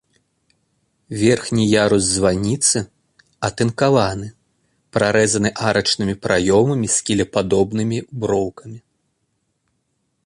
[1.19, 2.79] Верхні ярус званіцы,
[3.49, 4.27] атынкаваны,
[4.97, 8.79] прарэзаны арачнымі праёмамі з кілепадобнымі броўкамі.